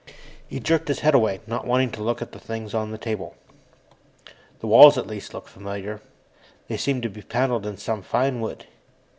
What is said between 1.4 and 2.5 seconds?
not wanting to look at the